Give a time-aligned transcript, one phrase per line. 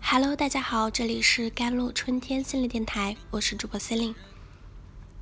[0.00, 4.16] Hello，大家好，这里是甘露春天心理电台，我是主播 c e l i n e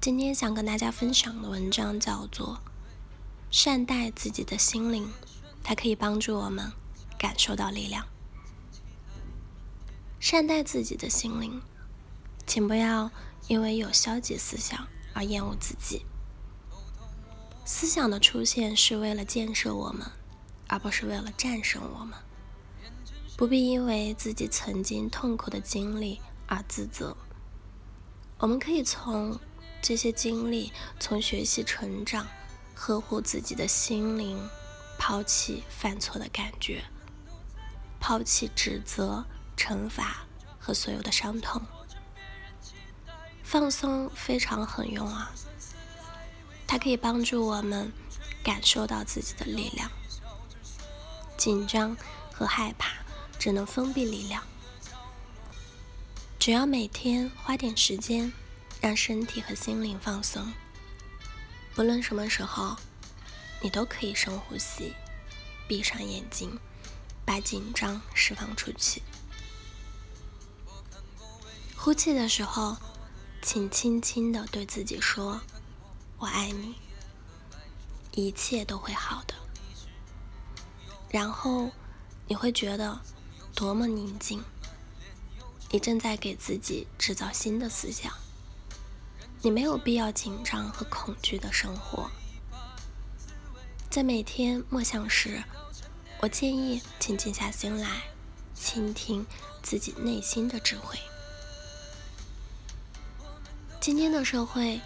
[0.00, 2.54] 今天想跟大家分享的文章叫做
[3.50, 5.06] 《善待自己的心灵》，
[5.64, 6.72] 它可以帮助我们
[7.18, 8.06] 感受到力量。
[10.20, 11.60] 善待自己的心灵，
[12.46, 13.10] 请不要
[13.48, 16.06] 因为有消极思想而厌恶自己。
[17.64, 20.06] 思想的出现是为了建设我们，
[20.68, 22.16] 而不是为了战胜我们。
[23.36, 27.14] 不必因为自己曾经痛苦的经历而自责。
[28.38, 29.38] 我们可以从
[29.82, 32.26] 这些经历，从学习成长，
[32.74, 34.48] 呵护自己的心灵，
[34.98, 36.82] 抛弃犯错的感觉，
[38.00, 40.24] 抛弃指责、惩罚
[40.58, 41.60] 和所有的伤痛。
[43.42, 45.30] 放松非常很用啊，
[46.66, 47.92] 它可以帮助我们
[48.42, 49.90] 感受到自己的力量。
[51.36, 51.94] 紧张
[52.32, 52.95] 和害怕。
[53.46, 54.42] 只能封闭力量。
[56.36, 58.32] 只要每天花点时间，
[58.80, 60.52] 让身体和心灵放松，
[61.72, 62.76] 不论什么时候，
[63.60, 64.92] 你都可以深呼吸，
[65.68, 66.58] 闭上眼睛，
[67.24, 69.00] 把紧张释放出去。
[71.76, 72.76] 呼气的时候，
[73.42, 75.40] 请轻轻的对自己说
[76.18, 76.74] ：“我爱你，
[78.10, 79.34] 一切都会好的。”
[81.08, 81.70] 然后
[82.26, 83.00] 你会觉得。
[83.56, 84.44] 多么宁静！
[85.70, 88.12] 你正在给自己制造新的思想。
[89.40, 92.10] 你没有必要紧张和恐惧的生活。
[93.88, 95.42] 在每天默想时，
[96.20, 98.02] 我建议请静下心来，
[98.54, 99.26] 倾听
[99.62, 100.98] 自己内心的智慧。
[103.80, 104.82] 今天的社会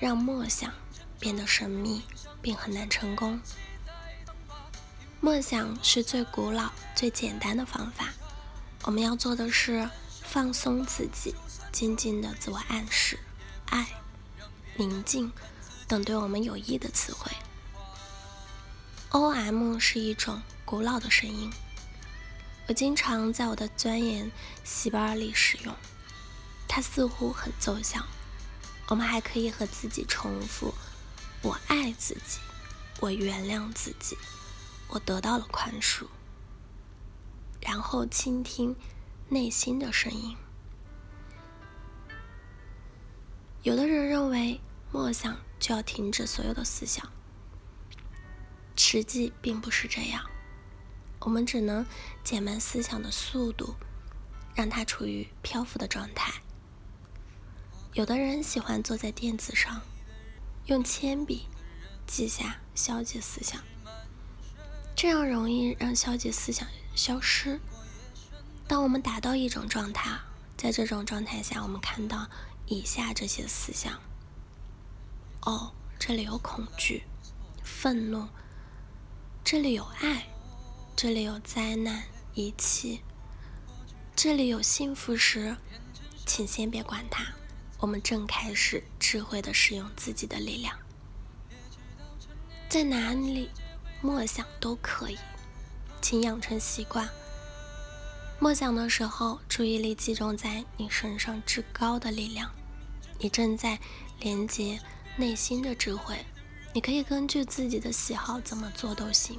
[0.00, 0.74] 让默想
[1.20, 2.02] 变得神秘，
[2.42, 3.40] 并很难成功。
[5.24, 8.08] 默想是最古老、最简单的方法。
[8.82, 9.88] 我们要做的是
[10.24, 11.32] 放松自己，
[11.70, 13.16] 静静的自我暗示、
[13.66, 13.86] 爱、
[14.74, 15.32] 宁静
[15.86, 17.30] 等对我们有益的词汇。
[19.10, 21.52] O.M 是一种古老的声音，
[22.66, 24.28] 我经常在我的钻研
[24.64, 25.72] 细胞里使用。
[26.66, 28.04] 它似乎很奏效。
[28.88, 30.74] 我们还可以和自己重复
[31.42, 32.40] ：“我爱自己，
[32.98, 34.18] 我原谅自己。”
[34.92, 36.06] 我得到了宽恕，
[37.62, 38.76] 然后倾听
[39.30, 40.36] 内心的声音。
[43.62, 44.60] 有的人认为
[44.90, 47.10] 默想就要停止所有的思想，
[48.76, 50.28] 实际并不是这样。
[51.20, 51.86] 我们只能
[52.22, 53.74] 减慢思想的速度，
[54.54, 56.34] 让它处于漂浮的状态。
[57.94, 59.80] 有的人喜欢坐在垫子上，
[60.66, 61.46] 用铅笔
[62.06, 63.62] 记下消极思想。
[65.02, 67.58] 这样容易让消极思想消失。
[68.68, 70.20] 当我们达到一种状态，
[70.56, 72.28] 在这种状态下，我们看到
[72.66, 74.00] 以下这些思想：
[75.40, 77.02] 哦，这里有恐惧、
[77.64, 78.28] 愤怒；
[79.42, 80.22] 这里有爱；
[80.94, 82.04] 这里有灾难、
[82.34, 83.00] 遗弃；
[84.14, 85.56] 这里有幸福时，
[86.24, 87.26] 请先别管它。
[87.78, 90.78] 我们正开始智慧的使用自己的力量，
[92.68, 93.50] 在哪里？
[94.04, 95.18] 默想都可以，
[96.00, 97.08] 请养成习惯。
[98.40, 102.50] 默想的时候，注意力集中在你身上至高的力量。
[103.20, 103.78] 你正在
[104.18, 104.80] 连接
[105.16, 106.16] 内心的智慧。
[106.74, 109.38] 你可以根据自己的喜好怎么做都行。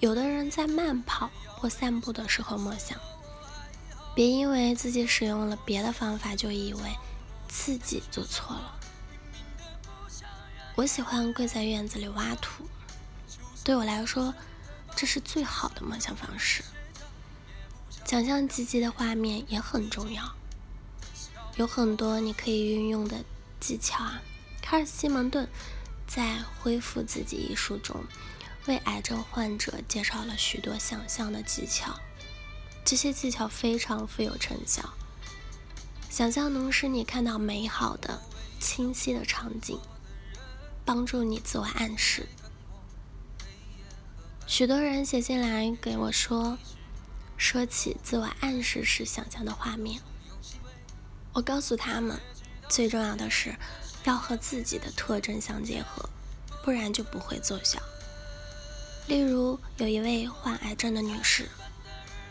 [0.00, 2.98] 有的人在慢跑或散步的时候默想，
[4.16, 6.80] 别因为自己使用了别的方法就以为
[7.46, 8.80] 自己做错了。
[10.74, 12.68] 我喜欢跪在院子里挖土。
[13.66, 14.32] 对我来说，
[14.94, 16.62] 这是最好的梦想方式。
[18.04, 20.36] 想象积极的画面也很重要，
[21.56, 23.24] 有很多你可以运用的
[23.58, 24.22] 技巧啊。
[24.62, 25.48] 卡尔·西蒙顿
[26.06, 26.22] 在
[26.60, 28.04] 《恢复自己》一书中，
[28.66, 31.98] 为癌症患者介绍了许多想象的技巧，
[32.84, 34.94] 这些技巧非常富有成效。
[36.08, 38.22] 想象能使你看到美好的、
[38.60, 39.80] 清晰的场景，
[40.84, 42.28] 帮助你自我暗示。
[44.46, 46.56] 许多人写信来给我说，
[47.36, 50.00] 说起自我暗示时想象的画面。
[51.32, 52.18] 我告诉他们，
[52.68, 53.56] 最重要的是
[54.04, 56.08] 要和自己的特征相结合，
[56.64, 57.82] 不然就不会奏效。
[59.08, 61.48] 例如，有一位患癌症的女士，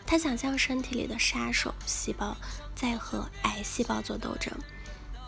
[0.06, 2.34] 她想象身体里的杀手细胞
[2.74, 4.52] 在和癌细胞做斗争，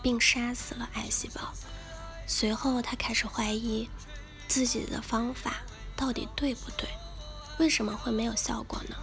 [0.03, 1.53] 并杀死了癌细胞。
[2.27, 3.89] 随后，她开始怀疑
[4.49, 5.59] 自己的方法。
[5.99, 6.89] 到底对不对？
[7.59, 8.95] 为什么会没有效果呢？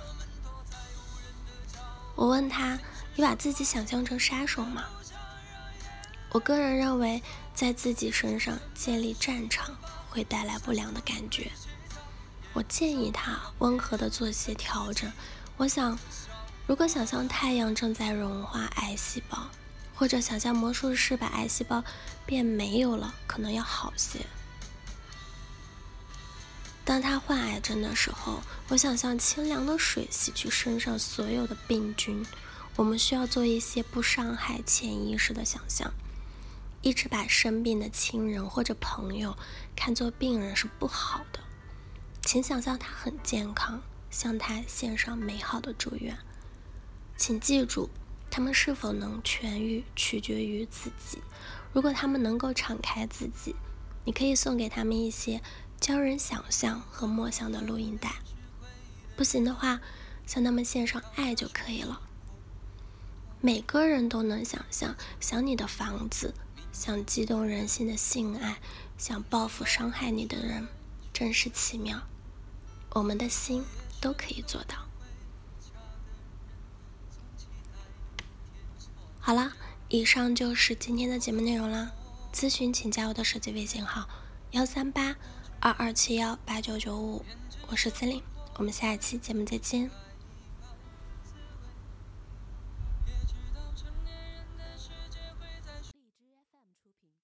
[2.16, 2.80] 我问他
[3.14, 4.86] ：“你把自己想象成杀手吗？”
[6.32, 7.22] 我个人认为，
[7.54, 9.76] 在自己身上建立战场
[10.10, 11.52] 会带来不良的感觉。
[12.54, 15.12] 我建议他温和的做些调整。
[15.58, 16.00] 我想，
[16.66, 19.38] 如果想象太阳正在融化癌细胞，
[19.94, 21.84] 或者想象魔术师把癌细胞
[22.26, 24.26] 变没有了，可能要好些。
[26.86, 28.40] 当他患癌症的时候，
[28.70, 32.24] 我想象清凉的水洗去身上所有的病菌。
[32.76, 35.92] 我们需要做一些不伤害潜意识的想象。
[36.82, 39.36] 一直把生病的亲人或者朋友
[39.76, 41.40] 看作病人是不好的。
[42.22, 43.82] 请想象他很健康，
[44.12, 46.16] 向他献上美好的祝愿。
[47.18, 47.90] 请记住，
[48.30, 51.20] 他们是否能痊愈取决于自己。
[51.74, 53.56] 如果他们能够敞开自己，
[54.04, 55.42] 你可以送给他们一些
[55.80, 58.16] 教人想象和默想的录音带。
[59.16, 59.82] 不行的话，
[60.26, 62.02] 向他们献上爱就可以了。
[63.42, 66.34] 每个人都能想象，想你的房子。
[66.74, 68.60] 想激动人心的性爱，
[68.98, 70.68] 想报复伤害你的人，
[71.14, 72.02] 真是奇妙。
[72.90, 73.64] 我们的心
[74.02, 74.86] 都可以做到。
[79.22, 79.54] 好了，
[79.88, 81.94] 以上就是今天的节目内容啦。
[82.34, 84.10] 咨询请加我的手机微信号：
[84.52, 85.16] 幺三八
[85.66, 87.26] 二二七幺八九九五，
[87.66, 88.22] 我是司令，
[88.58, 89.90] 我们下一期节目再见。